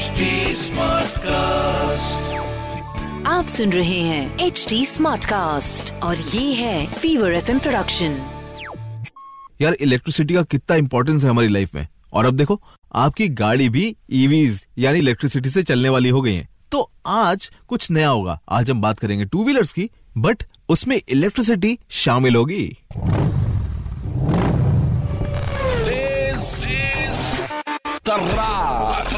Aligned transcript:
HD 0.00 0.26
Smartcast. 0.58 2.28
आप 3.26 3.46
सुन 3.46 3.72
रहे 3.72 3.98
हैं 4.00 4.38
एच 4.38 4.66
डी 4.68 4.86
स्मार्ट 4.86 5.24
कास्ट 5.24 5.92
और 6.02 6.18
ये 6.18 6.54
है 6.54 6.86
फीवर 6.92 7.32
एफ़ 7.32 7.50
प्रोडक्शन 7.58 8.16
यार 9.60 9.72
इलेक्ट्रिसिटी 9.72 10.34
का 10.34 10.42
कितना 10.42 10.76
इम्पोर्टेंस 10.76 11.24
है 11.24 11.30
हमारी 11.30 11.48
लाइफ 11.48 11.74
में। 11.74 11.86
और 12.12 12.24
अब 12.24 12.36
देखो 12.36 12.60
आपकी 12.94 13.28
गाड़ी 13.28 13.68
भी 13.68 13.96
ईवीज 14.12 14.66
यानी 14.78 14.98
इलेक्ट्रिसिटी 14.98 15.50
से 15.50 15.62
चलने 15.62 15.88
वाली 15.88 16.08
हो 16.08 16.20
गई 16.20 16.34
है। 16.34 16.48
तो 16.72 16.90
आज 17.06 17.50
कुछ 17.68 17.90
नया 17.90 18.08
होगा। 18.08 18.40
आज 18.48 18.70
हम 18.70 18.80
बात 18.82 18.98
करेंगे 18.98 19.24
टू 19.24 19.44
व्हीलर्स 19.44 19.72
की 19.72 19.90
बट 20.18 20.42
उसमें 20.68 21.00
इलेक्ट्रिसिटी 21.08 21.78
शामिल 21.90 22.36
होगी। 22.36 22.76
This 25.84 26.50
is 26.72 27.20
Tarrar. 28.04 29.09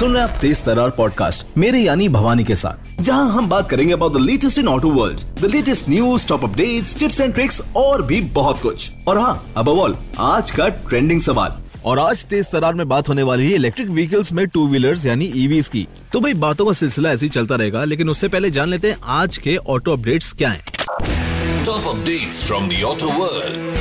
सुन 0.00 0.14
रहे 0.14 0.22
आप 0.22 0.36
तेज 0.40 0.62
तरार 0.64 0.90
पॉडकास्ट 0.90 1.46
मेरे 1.58 1.80
यानी 1.80 2.08
भवानी 2.08 2.44
के 2.44 2.54
साथ 2.56 3.02
जहाँ 3.02 3.32
हम 3.32 3.48
बात 3.48 3.68
करेंगे 3.70 3.92
about 3.92 4.12
the 4.12 4.20
latest 4.20 4.58
in 4.58 4.68
auto 4.68 4.90
world 4.90 5.20
the 5.40 5.44
latest 5.44 5.88
news 5.88 6.26
top 6.26 6.44
updates 6.44 6.98
tips 6.98 7.20
and 7.20 7.34
tricks 7.34 7.60
और 7.76 8.02
भी 8.02 8.20
बहुत 8.38 8.60
कुछ। 8.62 8.90
और 9.08 9.18
हाँ 9.18 9.52
अब 9.56 9.68
ऑल 9.68 9.96
आज 10.18 10.50
का 10.50 10.68
ट्रेंडिंग 10.68 11.20
सवाल। 11.20 11.56
और 11.84 11.98
आज 11.98 12.24
तेज 12.26 12.50
तरार 12.50 12.74
में 12.74 12.88
बात 12.88 13.08
होने 13.08 13.22
वाली 13.22 13.46
है 13.46 13.54
इलेक्ट्रिक 13.54 13.88
व्हीकल्स 13.88 14.32
में 14.32 14.46
टू 14.46 14.66
व्हीलर्स 14.68 15.06
यानी 15.06 15.30
ईवीज 15.36 15.68
की। 15.68 15.86
तो 16.12 16.20
भाई 16.20 16.34
बातों 16.46 16.66
का 16.66 16.72
सिलसिला 16.72 17.10
ऐसे 17.10 17.26
ही 17.26 17.30
चलता 17.30 17.56
रहेगा 17.56 17.84
लेकिन 17.84 18.10
उससे 18.10 18.28
पहले 18.28 18.50
जान 18.50 18.68
लेते 18.68 18.90
हैं 18.90 18.98
आज 19.20 19.38
के 19.38 19.56
ऑटो 19.56 19.92
अपडेट्स 19.92 20.32
क्या 20.32 20.50
हैं। 20.50 21.64
Top 21.64 21.94
updates 21.94 22.44
from 22.44 22.68
the 22.68 22.84
auto 22.84 23.14
world. 23.20 23.78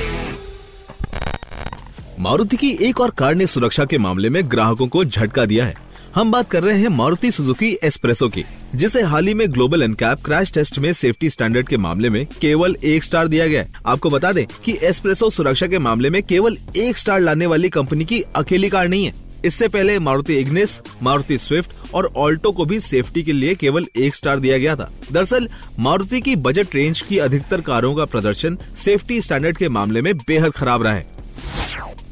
Maruti 2.20 2.58
की 2.58 2.78
एक 2.82 3.02
और 3.02 3.10
कार 3.10 3.36
ने 3.36 3.48
सुरक्षा 3.48 3.86
के 3.86 3.98
मामले 3.98 4.30
में 4.30 4.42
ग्राहकों 4.52 4.88
को 4.88 5.06
झटका 5.06 5.46
दिया 5.46 5.66
है। 5.66 5.89
हम 6.16 6.32
बात 6.32 6.52
कर 6.52 6.64
रहे 6.64 6.80
हैं 6.80 6.88
मारुति 6.88 7.32
सुजुकी 7.32 7.78
एस्प्रेसो 7.84 8.30
की, 8.30 8.46
जिसे 8.76 9.02
हाल 9.02 9.28
ही 9.28 9.34
में 9.34 9.54
ग्लोबल 9.54 9.82
एनकैप 9.82 10.18
क्रैश 10.26 10.52
टेस्ट 10.52 10.80
में 10.80 10.94
सेफ्टी 10.94 11.30
स्टैंडर्ड 11.30 11.68
के 11.68 11.78
मामले 11.78 12.10
में 12.10 12.26
केवल 12.26 12.76
एक 12.84 13.04
स्टार 13.04 13.28
दिया 13.28 13.48
गया 13.48 13.66
आपको 13.86 14.10
बता 14.10 14.32
दें 14.32 14.46
कि 14.64 14.78
एस्प्रेसो 14.84 15.30
सुरक्षा 15.30 15.68
के 15.68 15.80
मामले 15.80 16.10
में 16.10 16.24
केवल 16.24 16.58
एक 16.78 16.98
स्टार 16.98 17.20
लाने 17.20 17.46
वाली 17.46 17.70
कंपनी 17.70 18.06
की 18.06 18.22
अकेली 18.22 18.70
कार 18.70 18.88
नहीं 18.88 19.06
है। 19.06 19.14
इससे 19.46 19.68
पहले 19.68 20.00
मारुति 20.00 20.36
इग्निस, 20.36 20.82
मारुति 21.04 21.38
स्विफ्ट 21.38 21.72
और 21.94 22.14
ऑल्टो 22.18 22.52
को 22.52 22.66
भी 22.66 22.80
सेफ्टी 22.80 23.24
के 23.24 23.34
लिए 23.34 23.56
केवल 23.56 23.86
एक 23.98 24.16
स्टार 24.16 24.40
दिया 24.40 24.58
गया 24.58 24.76
था। 24.76 24.92
दरअसल, 25.12 25.50
मारुति 25.80 26.22
की 26.22 26.36
बजट 26.36 26.68
रेंज 26.76 27.02
की 27.02 27.18
अधिकतर 27.18 27.62
कारों 27.62 27.96
का 27.96 28.06
प्रदर्शन 28.06 28.58
सेफ्टी 28.78 29.22
स्टैंडर्ड 29.22 29.58
के 29.58 29.70
मामले 29.70 30.02
में 30.02 30.18
बेहद 30.18 30.52
खराब 30.52 30.84
रहा 30.84 30.94
है। 30.94 31.29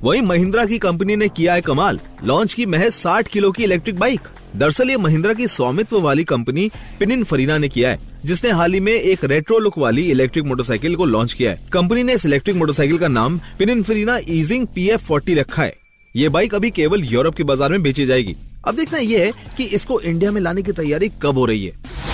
वहीं 0.04 0.22
महिंद्रा 0.22 0.66
की 0.66 0.78
कंपनी 0.78 1.16
ने 1.16 1.28
किया 1.28 1.54
है 1.54 1.62
कमाल। 1.62 2.00
लॉन्च 2.24 2.54
की 2.54 2.66
महज 2.66 2.92
60 2.94 3.28
किलो 3.28 3.52
की 3.52 3.64
इलेक्ट्रिक 3.64 3.96
बाइक। 3.96 4.28
दरअसल 4.56 4.90
ये 4.90 4.98
महिंद्रा 4.98 5.34
की 5.34 5.48
स्वामित्व 5.48 6.00
वाली 6.02 6.24
कंपनी 6.24 6.70
पिनिन 7.00 7.24
फरीना 7.24 7.58
ने 7.58 7.70
किया 7.70 7.90
है, 7.90 8.00
जिसने 8.26 8.52
हाल 8.52 8.74
ही 8.74 8.80
में 8.80 8.92
एक 8.94 9.26
रेट्रो 9.26 9.60
लुक 9.60 9.78
वाली 9.78 10.04
इलेक्ट्रिक 10.12 10.46
मोटरसाइकिल 10.46 10.96
को 10.96 11.06
लॉन्च 11.06 11.34
किया 11.34 11.52
है। 11.52 11.60
कंपनी 11.74 12.04
ने 12.04 12.14
इस 12.14 12.26
इलेक्ट्रिक 12.26 12.56
मोटरसाइकिल 12.56 12.98
का 12.98 13.08
नाम 13.08 13.40
पिनिन 13.60 13.84
फरीना 13.84 14.20
ईजिंग 14.30 14.68
पी 14.68 14.88
एफ़ 14.90 15.02
फोर्टी 15.02 15.34
रखा 15.34 15.64
है। 15.64 15.74
ये 16.16 16.30
बाइक 16.30 16.56
अभी 16.56 16.72
केवल 16.72 17.04
यूरोप 17.04 17.36
के 17.36 17.44
बाज़ार 17.44 17.72
में 17.72 17.82
बेची 17.84 18.06
जाएगी। 18.06 18.36
अब 18.68 18.76
देखना 18.76 19.00
ये 19.00 19.26
है 19.26 19.32
कि 19.58 19.64
इसको 19.66 20.00
इंडिया 20.02 20.32
में 20.32 20.42
लाने 20.42 20.62
की 20.62 20.72
तैयारी 20.74 21.12
कब 21.22 21.38
हो 21.38 21.46
रही 21.46 21.66
है। 21.66 22.07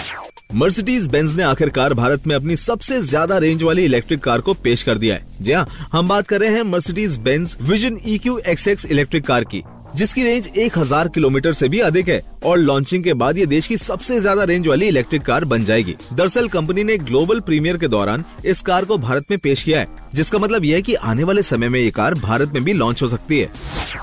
मर्सिडीज 0.54 1.08
बेंज 1.08 1.36
ने 1.36 1.44
आखिरकार 1.44 1.94
भारत 1.94 2.28
में 2.28 2.36
अपनी 2.36 2.56
सबसे 2.56 3.00
ज़्यादा 3.02 3.38
रेंज 3.38 3.64
वाली 3.64 3.84
इलेक्ट्रिक 3.86 4.20
कार 4.20 4.42
को 4.42 4.54
पेश 4.54 4.84
कर 4.84 4.98
दिया 4.98 5.16
है। 5.16 5.26
जी 5.42 5.52
हाँ 5.52 5.90
हम 5.92 6.08
बात 6.08 6.28
कर 6.28 6.40
रहे 6.40 6.50
हैं 6.50 6.64
Mercedes 6.64 7.18
Benz 7.20 7.56
Vision 7.62 7.98
E 8.08 8.18
Q 8.18 8.38
X 8.40 8.68
X 8.68 8.86
electric 8.86 9.26
car 9.26 9.44
की, 9.44 9.64
जिसकी 9.96 10.24
रेंज 10.24 10.50
1000 10.58 11.10
किलोमीटर 11.16 11.54
से 11.54 11.70
भी 11.70 11.80
अधिक 11.80 12.10
है 12.10 12.22
और 12.46 12.58
लॉन्चिंग 12.58 13.04
के 13.04 13.14
बाद 13.14 13.38
ये 13.38 13.46
देश 13.46 13.68
की 13.68 13.78
सबसे 13.78 14.20
ज़्यादा 14.20 14.44
रेंज 14.44 14.68
वाली 14.68 14.88
इलेक्ट्रिक 14.88 15.22
कार 15.22 15.46
बन 15.46 15.64
जाएगी। 15.64 15.96
दरअसल 16.14 16.48
कंपनी 16.50 16.84
ने 16.84 16.98
ग्लोबल 17.00 17.40
प्रीमियर 17.42 17.78
के 17.78 17.88
दौरान 17.88 18.24
इस 18.46 18.62
कार 18.62 18.86
को 18.86 18.98
भारत 19.00 19.32
में 19.32 19.40
पेश 19.40 19.64
किया 19.64 19.80
है, 19.80 19.88
जिसका 20.16 20.40
मतलब 20.40 20.66
यह 20.66 20.76
है 20.76 20.82
कि 20.82 20.94
आने 20.96 21.24
वाले 21.24 21.44
समय 21.44 21.70
में 21.70 21.80
ये 21.80 21.92
कार 21.92 22.14
भारत 22.16 22.54
में 22.54 22.64
भी 22.64 22.74
लॉन्च 22.74 23.04
हो 23.04 23.08
सकती 23.08 23.40
है। 23.40 23.50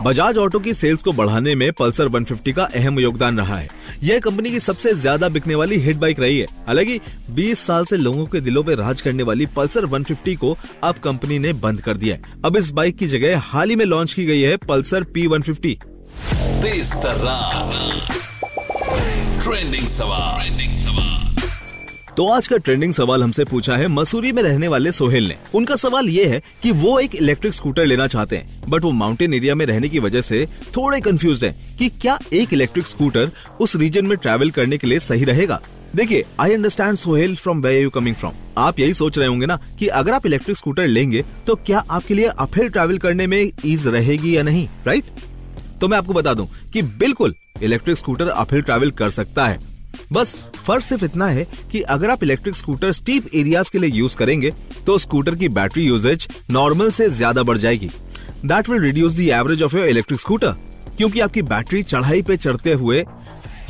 बजाज 0.05 0.39
ऑटो 0.39 0.59
की 0.59 0.75
सेल्स 0.75 1.03
को 1.03 1.13
बढ़ाने 1.13 1.55
में 1.55 1.71
पल्सर 1.73 2.09
150 2.09 2.53
का 2.53 2.65
अहम 2.65 2.99
योगदान 3.01 3.39
रहा 3.39 3.57
है। 3.57 3.69
यह 4.03 4.19
कंपनी 4.19 4.51
की 4.51 4.61
सबसे 4.61 4.95
ज़्यादा 4.95 5.29
बिकने 5.29 5.55
वाली 5.55 5.77
हिट 5.77 5.97
बाइक 5.97 6.21
रही 6.21 6.39
है 6.39 6.47
हालाँकि 6.67 7.01
20 7.35 7.59
साल 7.59 7.85
से 7.85 7.97
लोगों 7.97 8.27
के 8.27 8.41
दिलों 8.41 8.63
पर 8.65 8.75
राज 8.75 9.01
करने 9.01 9.23
वाली 9.23 9.47
पल्सर 9.47 9.87
150 9.87 10.37
को 10.37 10.57
अब 10.85 10.95
कंपनी 10.95 11.39
ने 11.39 11.53
बंद 11.53 11.81
कर 11.81 11.97
दिया 11.97 12.17
है 12.17 12.23
अब 12.45 12.57
इस 12.57 12.71
बाइक 12.71 12.97
की 12.97 13.07
जगह 13.07 13.39
हाल 13.39 13.71
ही 13.71 13.77
में 13.77 13.85
लॉन्च 13.85 14.13
की 14.13 14.25
गई 14.25 14.41
है 14.41 14.57
Pulsar 14.57 15.05
P 15.05 15.27
one 15.27 15.43
fifty 15.43 15.79
trending 19.43 19.89
सवाल. 19.89 20.41
Trending 20.41 20.75
सवाल. 20.75 21.20
तो 22.17 22.27
आज 22.29 22.47
का 22.49 22.57
ट्रेंडिंग 22.57 22.93
सवाल 22.95 23.23
हमसे 23.23 23.45
पूछा 23.45 23.77
है 23.77 23.87
मसूरी 23.89 24.31
में 24.33 24.43
रहने 24.43 24.69
वाले 24.69 24.93
सोहेल 24.93 25.29
ने। 25.29 25.37
उनका 25.55 25.77
सवाल 25.77 26.09
ये 26.09 26.25
है 26.25 26.41
कि 26.63 26.71
वो 26.73 26.99
एक 27.01 27.15
इलेक्ट्रिक 27.15 27.55
स्कूटर 27.55 27.87
लेना 27.87 28.07
चाहते 28.07 28.37
हैं 28.37 28.71
बट 28.71 28.85
वो 28.85 28.91
माउंटेन 28.93 29.35
एरिया 29.35 29.55
में 29.55 29.65
रहने 29.67 29.89
की 29.89 29.99
वजह 29.99 30.21
से 30.21 30.47
थोड़े 30.77 31.01
कंफ्यूज 31.01 31.45
हैं 31.45 31.77
कि 31.77 31.89
क्या 32.01 32.19
एक 32.33 32.53
इलेक्ट्रिक 32.53 32.87
स्कूटर 32.87 33.31
उस 33.61 33.77
रीजन 33.77 34.07
में 34.07 34.17
ट्रैवल 34.19 34.51
करने 34.51 34.79
के 34.79 34.87
लिए 34.87 34.99
सही 34.99 35.25
रहेगा। 35.25 35.61
देखिए 35.97 36.25
I 36.41 36.55
understand 36.55 36.99
Sohail 36.99 37.37
from 37.37 37.63
where 37.63 37.79
you 37.81 37.91
coming 37.91 38.17
from 38.17 38.35
आप 38.59 38.81
यही 38.81 38.95
सोच 38.95 39.19
रहे 39.19 39.29
होंगे 39.29 39.47
ना 39.47 39.59
कि 39.79 39.87
अगर 39.87 40.13
आप 40.13 40.27
इलेक्ट्रिक 40.27 40.57
स्कूटर 40.57 40.87
लेंगे 40.87 41.25
तो 41.47 41.55
क्या 41.57 41.85
आपके 41.91 42.15
लिए 42.15 42.27
अपहिल 42.27 42.69
ट्रैवल 42.69 42.99
करने 42.99 43.27
में 43.27 43.41
ईज 43.65 43.87
रहेगी 43.87 44.37
या 44.37 44.43
नहीं 44.43 44.69
राइट 44.87 45.05
तो 45.81 45.89
मैं 45.89 45.99
आपको 45.99 46.13
बता 46.13 46.35
दूँ 46.35 46.49
कि 46.73 46.83
बिल्कुल 46.83 47.35
इलेक्ट्रिक 47.63 47.97
स्कूटर 47.97 48.29
अपहिल 48.29 48.63
ट्रैवल 48.63 48.91
कर 48.91 49.11
सकता 49.11 49.47
है। 49.47 49.70
बस, 50.13 50.35
फ़र्क 50.57 50.85
सिर्फ़ 50.85 51.05
इतना 51.05 51.27
है 51.27 51.47
कि 51.73 51.81
अगर 51.91 52.11
आप 52.11 52.23
इलेक्ट्रिक 52.23 52.57
स्कूटर 52.57 52.93
स्टीप 52.93 53.27
एरियाज़ 53.35 53.71
के 53.73 53.79
लिए 53.79 53.91
यूज़ 53.91 54.17
करेंगे 54.17 54.53
तो 54.87 54.97
स्कूटर 54.99 55.35
की 55.35 55.49
बैटरी 55.51 55.85
यूजेज 55.85 56.27
नॉर्मल 56.51 56.91
से 56.91 57.09
ज़्यादा 57.11 57.43
बढ़ 57.43 57.59
जाएगी। 57.59 57.91
That 58.45 58.69
will 58.69 58.81
reduce 58.83 59.13
the 59.15 59.29
average 59.31 59.63
of 59.63 59.77
your 59.77 59.87
electric 59.89 60.21
scooter 60.21 60.55
क्योंकि 60.97 61.21
आपकी 61.21 61.43
बैटरी 61.45 61.83
चढ़ाई 61.83 62.23
पे 62.23 62.37
चढ़ते 62.37 62.73
हुए 62.73 63.05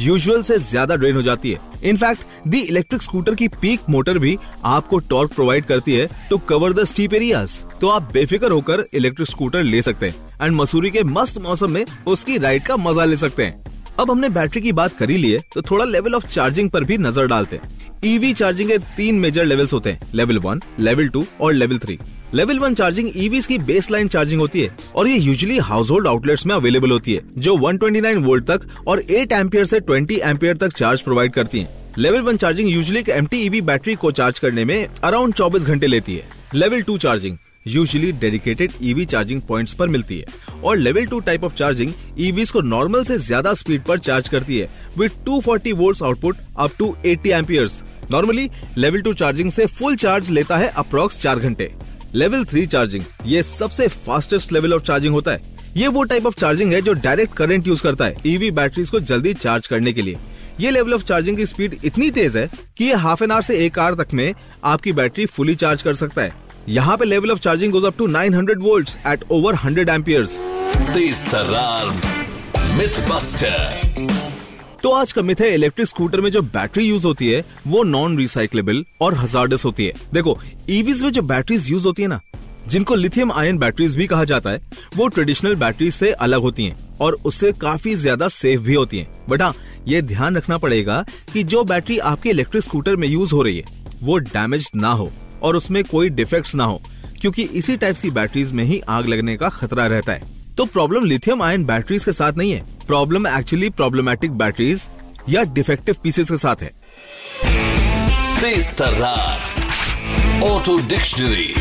यूजुअल 0.01 0.43
से 0.43 0.59
ज़्यादा 0.61 0.97
ड्रेन 0.97 1.17
हो 1.17 1.23
जाती 1.23 1.51
है। 1.53 1.59
In fact 1.85 2.49
the 2.49 2.61
electric 2.61 3.03
scooter 3.03 3.35
की 3.35 3.49
पीक 3.51 3.81
मोटर 3.91 4.19
भी 4.19 4.37
आपको 4.67 4.99
टॉर्क 5.01 5.33
प्रोवाइड 5.35 5.65
करती 5.65 5.95
है 5.95 6.09
to 6.31 6.39
cover 6.49 6.73
the 6.73 6.85
steep 6.85 7.15
areas 7.15 7.59
तो 7.81 7.89
आप 7.89 8.13
बेफिक्र 8.13 8.51
होकर 8.51 8.85
इलेक्ट्रिक 8.95 9.29
स्कूटर 9.29 9.63
ले 9.63 9.83
सकते 9.83 10.09
हैं 10.09 10.29
एंड 10.43 10.57
मसूरी 10.57 10.91
के 10.91 11.03
मस्त 11.07 11.39
मौसम 11.43 11.71
में 11.71 11.85
उसकी 12.07 12.39
राइड 12.39 12.63
का 12.63 12.77
मज़ा 12.79 13.05
ले 13.05 13.17
सकते 13.17 13.45
हैं। 13.45 13.65
अब 14.01 14.11
हमने 14.11 14.29
बैटरी 14.29 14.61
की 14.63 14.73
बात 14.73 14.97
करी 14.97 15.17
ली 15.17 15.31
है 15.31 15.41
तो 15.55 15.63
थोड़ा 15.63 15.85
लेवल 15.85 16.15
ऑफ़ 16.15 16.27
चार्जिंग 16.27 16.69
पर 16.71 16.85
भी 16.85 16.97
नज़र 16.99 17.27
डालते 17.29 17.57
हैं। 17.57 17.79
ईवी 18.05 18.33
चार्जिंग 18.35 18.71
के 18.71 18.79
तीन 18.97 19.15
मेजर 19.21 19.45
लेवल्स 19.45 19.73
होते 19.73 19.91
हैं 19.91 20.09
लेवल 20.15 20.39
वन 20.39 20.61
लेवल 20.81 21.09
टू 21.09 21.25
और 21.41 21.53
level 21.53 21.79
three 21.79 21.99
level 22.35 22.59
one 22.59 22.75
charging 22.75 23.11
EVs 23.17 23.47
की 23.47 23.59
बेस 23.61 23.91
लाइन 23.91 24.09
चार्जिंग 24.09 24.41
होती 24.41 24.61
है 24.61 24.77
और 24.97 25.09
ये 25.09 25.17
यूजुअली 25.17 25.59
हाउस 25.61 25.91
होल्ड 25.91 26.07
आउटलेट्स 26.07 26.47
में 26.47 26.55
अवेलेबल 26.55 26.91
होती 26.91 27.15
है, 27.15 27.23
जो 27.39 27.57
129 27.59 28.23
वोल्ट 28.25 28.45
तक 28.51 28.67
और 28.87 29.03
8 29.13 29.33
एम्पियर 29.33 29.67
से 29.67 29.81
20 29.83 30.19
एम्पियर 30.21 30.57
तक 30.57 30.77
चार्ज 30.77 31.01
प्रोवाइड 31.01 31.33
करती 31.33 31.61
है। 31.61 31.69
लेवल 31.99 32.21
वन 32.23 32.37
चार्जिंग 32.37 32.71
यूजली 32.71 32.99
एक 32.99 33.09
एम्प्टी 33.11 33.41
ईवी 33.41 33.61
बैटरी 33.63 33.95
को 33.95 34.11
चार्ज 34.13 34.39
करने 34.39 34.65
में 34.65 34.87
अराउंड 35.05 35.35
24 35.35 35.65
घंटे 35.65 35.87
लेती 35.87 36.17
है। 36.17 36.29
Level 36.55 36.83
two 36.83 36.99
charging 36.99 37.37
usually 37.71 38.13
dedicated 38.21 38.73
EV 38.83 39.05
charging 39.05 39.41
points 39.49 39.73
पर 39.75 39.89
मिलती 39.89 40.19
है 40.19 40.61
और 40.65 40.77
level 40.77 41.07
two 41.07 41.21
type 41.21 41.45
of 41.45 41.55
charging 41.55 41.93
EVs 42.19 42.51
को 42.51 42.61
नॉर्मल 42.63 43.03
से 43.05 43.19
ज़्यादा 43.19 43.55
स्पीड 43.55 43.83
पर 43.85 43.99
चार्ज 43.99 44.29
करती 44.29 44.59
है 44.59 44.69
with 44.99 45.11
240 45.29 45.73
volts 45.73 46.03
output 46.03 46.37
up 46.57 46.71
to 46.79 46.95
80 47.07 47.33
amperes 47.33 47.83
normally 48.13 48.49
level 48.79 49.03
two 49.03 49.13
charging 49.15 49.51
से 49.51 49.67
फुल 49.69 49.97
चार्ज 49.97 50.31
लेता 50.31 50.57
है 50.57 50.69
अप्रोक्स 50.69 51.21
चार 51.21 51.39
घंटे. 51.39 51.71
लेवल 52.15 52.45
थ्री 52.45 52.67
चार्जिंग 52.67 53.05
ये 53.27 53.43
सबसे 53.43 53.87
फास्टेस्ट 53.89 54.53
लेवल 54.53 54.73
ऑफ़ 54.75 54.83
चार्जिंग 54.83 55.15
होता 55.15 55.33
है. 55.33 55.39
ये 55.77 55.89
वो 55.89 56.03
टाइप 56.05 56.27
ऑफ़ 56.27 56.35
चार्जिंग 56.41 56.73
है 56.73 56.81
जो 56.83 56.93
डायरेक्ट 56.95 57.37
करंट 57.37 57.67
यूज़ 57.67 57.83
करता 57.83 58.05
है 58.05 58.17
ईवी 58.27 58.51
बैटरीज 58.51 58.91
को 58.91 59.01
जल्दी 59.03 59.35
चार्ज 59.35 59.67
करने 59.67 59.93
के 59.93 60.03
लिए. 60.03 60.19
ये 60.61 60.71
लेवल 60.71 60.95
ऑफ़ 60.95 61.05
चार्जिंग 61.05 61.37
की 61.37 61.47
स्पीड 61.47 61.79
इतनी 61.85 62.11
तेज 62.11 62.37
है 62.37 62.49
कि 62.79 62.85
ये 62.85 62.95
हाफ़ 62.97 63.25
एन 63.25 63.31
आवर 63.31 63.43
से 63.43 63.65
एक 63.67 63.79
आवर 63.79 64.03
तक 64.03 64.15
में 64.15 64.33
आपकी 64.65 64.93
बैटरी 64.93 65.27
फुली 65.27 65.55
चार्ज 65.55 65.83
कर 65.83 65.95
सकता 65.95 66.23
है. 66.23 66.33
यहाँ 66.69 66.97
पे 66.97 67.05
level 67.05 67.31
of 67.31 67.39
charging 67.41 67.73
goes 67.73 67.85
up 67.85 67.97
to 67.99 68.07
900 68.09 68.57
volts 68.61 68.97
at 69.07 69.25
over 69.31 69.57
100 69.57 69.89
amperes. 69.89 70.37
तो 74.83 74.91
आज 74.91 75.13
का 75.13 75.23
मिथ 75.23 75.41
है 75.41 75.53
इलेक्ट्रिक 75.55 75.89
स्कूटर 75.89 76.21
में 76.21 76.31
जो 76.31 76.43
बैटरी 76.43 76.85
यूज़ 76.85 77.07
होती 77.07 77.29
है 77.29 77.45
वो 77.67 77.83
नॉन 77.85 78.17
रिसाइक्लेबल 78.19 78.85
और 79.03 79.15
हजार्डस 79.15 79.65
होती 79.65 79.87
है। 79.87 79.93
देखो 80.15 80.39
ईवीज 80.71 81.03
में 81.03 81.11
जो 81.11 81.23
बैटरीज 81.23 81.71
यूज़ 81.71 81.87
होती 81.87 82.03
है 82.03 82.09
ना 82.09 82.21
जिनको 82.69 82.95
लिथियम 82.95 83.33
आयन 83.33 83.59
बैटरीज 83.59 83.97
भी 83.97 84.07
कहा 84.07 84.25
जाता 84.25 84.51
है 84.51 84.61
वो 84.97 85.09
ट्रेडिशनल 85.09 85.55
बैटरी 85.57 85.91
से 85.91 86.13
अलग 86.13 86.41
होती 86.41 86.65
हैं 86.65 86.77
और 87.01 87.17
उससे 87.25 87.53
काफ़ी 87.61 87.95
ज़्यादा 87.95 88.29
सेफ़ 88.29 88.61
भी 88.61 88.75
होती 88.75 88.99
हैं। 88.99 89.09
बट 89.29 89.43
हाँ 89.43 89.55
ये 89.89 90.03
ध्यान 90.03 90.37
रखना 90.37 90.59
पड़ेगा 90.59 91.05
कि 91.33 91.43
जो 91.45 91.65
बैटरी 91.65 91.99
आपके 91.99 92.31
इलेक्ट्रिक 92.31 92.65
स्कूटर 92.65 92.97
में 92.97 93.09
यूज़ 93.09 93.35
हो 93.35 93.43
रही 93.43 93.57
है 93.59 93.65
वो 94.03 94.19
डैमेज 94.19 94.71
ना 94.77 94.93
हो। 94.93 95.11
और 95.43 95.57
उसमें 95.57 95.83
कोई 95.85 96.09
डिफेक्ट्स 96.09 96.55
ना 96.55 96.65
हो 96.65 96.81
क्योंकि 97.21 97.43
इसी 97.43 97.77
टाइप्स 97.77 98.01
की 98.01 98.11
बैटरीज 98.11 98.53
में 98.53 98.65
ही 98.65 98.81
आग 98.89 99.07
लगने 99.07 99.37
का 99.37 99.49
खतरा 99.49 99.87
रहता 99.87 100.13
है। 100.13 100.23
तो 100.57 100.65
प्रॉब्लम 100.65 101.05
लिथियम 101.05 101.43
आयन 101.43 101.65
बैटरीज 101.65 102.05
के 102.05 102.13
साथ 102.13 102.33
नहीं 102.33 102.53
है 102.53 102.65
प्रॉब्लम 102.87 103.27
एक्चुअली 103.27 103.71
प्रॉब्लमेटिक 103.71 104.33
बैटरीज 104.33 104.89
या 105.29 105.43
डिफेक्टिव 105.53 105.97
पीसेस 106.03 106.31
के 106.31 106.37
साथ 106.37 106.63
है। 106.63 106.71
तेज 108.41 108.73
ऑटो 110.45 110.77
डिक्शनरी 110.79 111.55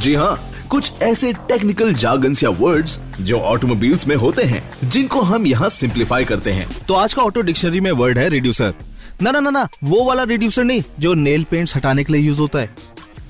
जी 0.00 0.14
हाँ 0.14 0.48
कुछ 0.70 1.00
ऐसे 1.02 1.32
टेक्निकल 1.48 1.92
जार्गन्स 1.94 2.42
या 2.44 2.50
वर्ड्स 2.50 2.98
जो 3.20 3.38
ऑटोमोबाइल्स 3.38 4.06
में 4.06 4.14
होते 4.16 4.42
हैं 4.42 4.62
जिनको 4.84 5.20
हम 5.20 5.46
यहाँ 5.46 5.68
सिंप्लीफाई 5.68 6.24
करते 6.24 6.52
हैं। 6.52 6.66
तो 6.88 6.94
आज 6.94 7.14
का 7.14 7.22
ऑटो 7.22 7.40
डिक्शनरी 7.40 7.80
में 7.80 7.90
वर्ड 7.92 8.18
है 8.18 8.28
रिड्यूसर 8.28 8.74
ना 9.22 9.30
ना 9.30 9.40
ना 9.40 9.50
ना, 9.50 9.66
वो 9.84 10.04
वाला 10.04 10.22
रिड्यूसर 10.22 10.64
नहीं, 10.64 10.82
जो 10.98 11.14
नेल 11.14 11.44
पेंट्स 11.44 11.76
हटाने 11.76 12.04
के 12.04 12.12
लिए 12.12 12.22
यूज़ 12.22 12.40
होता 12.40 12.58
है। 12.58 12.74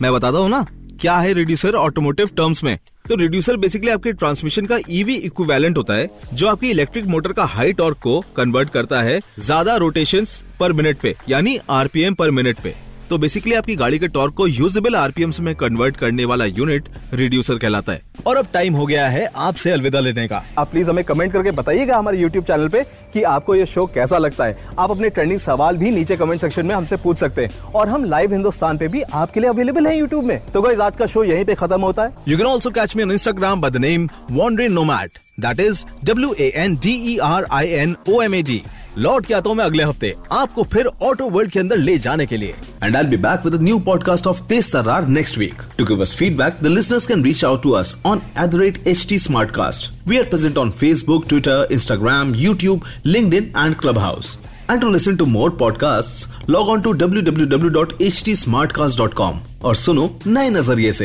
मैं 0.02 0.12
बताता 0.12 0.38
हूँ 0.38 0.50
ना, 0.50 0.64
क्या 1.00 1.17
है 1.17 1.32
रिड्यूसर 1.32 1.75
ऑटोमोटिव 1.75 2.31
टर्म्स 2.37 2.62
में? 2.64 2.79
तो 3.08 3.14
रिड्यूसर 3.14 3.56
बेसिकली 3.56 3.90
आपके 3.90 4.12
ट्रांसमिशन 4.12 4.67
का 4.67 4.79
ईवी 4.90 5.14
इक्विवेलेंट 5.17 5.79
होता 5.79 5.94
है, 5.94 6.08
जो 6.34 6.49
आपकी 6.49 6.70
इलेक्ट्रिक 6.70 7.06
मोटर 7.06 7.32
का 7.32 7.44
हाई 7.44 7.73
टॉर्क 7.73 7.99
को 7.99 8.20
कन्वर्ट 8.37 8.70
करता 8.70 9.00
है 9.02 9.19
ज़्यादा 9.38 9.76
रोटेशन 9.76 10.25
पर 10.61 10.73
मिनट 10.73 10.99
पे, 10.99 11.14
यानी 11.29 11.58
आरपीएम 11.70 12.14
पर 12.14 12.31
मिनट 12.31 12.61
पे। 12.61 12.75
तो 13.12 13.19
बेसिकली 13.19 13.55
आपकी 13.55 13.75
गाड़ी 13.76 13.99
के 13.99 14.09
टॉर्क 14.09 14.35
को 14.35 14.47
यूजेबल 14.47 14.94
आरपीएम 14.97 15.32
में 15.41 15.55
कन्वर्ट 15.55 15.97
करने 15.97 16.25
वाला 16.25 16.44
यूनिट 16.44 16.85
रिड्यूसर 17.14 17.55
कहलाता 17.55 17.93
है। 17.93 18.03
और 18.26 18.37
अब 18.37 18.47
टाइम 18.53 18.75
हो 18.75 18.87
गया 18.87 19.09
है 19.09 19.29
आपसे 19.37 19.70
अलविदा 19.70 20.00
लेने 20.00 20.29
का। 20.29 20.44
आप 20.59 20.70
प्लीज़ 20.70 20.91
हमें 20.91 21.05
कमेंट 21.05 21.32
करके 21.32 21.50
बताइएगा 21.50 21.97
हमारे 21.97 22.19
यूट्यूब 22.19 22.44
चैनल 22.44 22.69
पे 22.69 22.82
कि 22.82 23.23
आपको 23.23 23.55
ये 23.55 23.67
शो 23.67 23.87
कैसा 23.87 24.19
लगता 24.19 24.44
है। 24.44 24.59
आप 24.79 24.91
अपने 24.91 25.09
ट्रेंडिंग 25.09 25.41
सवाल 25.41 25.76
भी 25.76 25.91
नीचे 25.91 26.17
कमेंट 26.17 26.41
सेक्शन 26.41 26.67
में 26.67 26.75
हमसे 26.75 26.97
पूछ 26.97 27.19
सकते 27.19 27.44
हैं। 27.44 27.59
और 27.61 27.88
हम 27.88 28.05
लाइव 28.05 28.32
हिंदुस्तान 28.32 28.79
पे 28.79 28.88
भी 28.88 29.03
आपके 29.03 29.41
लिए 29.41 29.50
अवेलेबल 29.50 29.87
है 29.87 29.99
यूट्यूब 29.99 30.25
में। 30.25 30.41
तो 30.50 30.62
गाइस 30.62 30.81
आज 30.81 30.97
का 30.97 31.06
शो 31.06 31.25
यहीं 31.25 31.44
पे 31.44 31.55
खत्म 31.55 31.81
होता 31.81 32.03
है। 32.03 32.11
Can 32.29 32.47
also 32.47 32.75
catch 32.79 32.97
me 32.97 33.06
on 33.06 33.17
Instagram 33.19 33.65
by 33.65 33.75
the 33.76 33.85
name 33.88 34.08
Wandering 34.41 34.79
Nomad. 34.79 35.08
That 35.41 35.67
is 35.69 35.85
W 36.05 36.35
A 36.41 36.53
N 36.69 36.81
D 36.87 37.00
E 37.12 37.19
R 37.32 37.43
I 37.61 37.67
N 37.87 37.94
O 38.08 38.23
M 38.31 38.35
A 38.35 38.47
G. 38.50 38.61
लौट 38.99 39.27
के 39.27 39.35
आता 39.35 39.49
हूँ 39.49 39.56
मैं 39.56 39.65
अगले 39.65 39.85
हफ़्ते 39.85 40.15
आपको 40.33 40.62
फिर 40.62 40.87
ऑटो 41.03 41.29
वर्ल्ड 41.29 41.50
के 41.50 41.61
अंदर 41.61 41.77
ले 41.77 41.99
जाने 41.99 42.27
के 42.27 42.37
लिए। 42.37 42.55
And 42.85 42.97
I 42.97 43.05
be 43.05 43.17
back 43.17 43.47
with 43.47 43.62
new 43.62 43.79
podcast 43.79 44.27
of 44.27 44.43
Tej 44.43 44.65
Sarar 44.65 45.09
next 45.09 45.39
week 45.39 45.55
to 45.79 45.85
give 45.85 46.03
us 46.03 46.15
feedback 46.15 46.55
the 46.62 46.67
listeners 46.67 47.06
can 47.06 47.25
reach 47.25 47.44
out 47.44 47.62
to 47.62 47.71
us 47.71 47.97
on 48.06 48.21
at 48.39 48.47
the 48.47 48.55
rate 48.55 48.87
H 48.87 49.06
T 49.09 49.19
Smartcast 49.50 50.09
we 50.09 50.17
are 50.17 50.23
present 50.23 50.59
on 50.59 50.71
Facebook 50.71 51.27
Twitter 51.29 51.69
Instagram 51.73 52.35
YouTube 52.35 52.83
LinkedIn 53.35 53.53
and 53.59 53.77
Clubhouse 53.99 54.39
and 54.71 54.81
to 54.81 54.91
listen 54.91 55.11
to 55.11 55.25
more 55.25 55.50
podcast 55.50 56.50
log 56.50 56.69
on 56.69 56.81
to 56.81 56.93
W 56.93 57.23
W 57.23 57.47
W 57.47 57.69
dot 57.69 58.03
H 58.03 58.23
T 58.25 58.35
Smartcast 58.73 58.99
dot 58.99 59.15
com 59.15 59.41
और 59.65 59.77
सुनो 59.77 60.19
नए 60.27 60.50
नज़रिए 60.50 60.91
ऐसी 60.91 61.05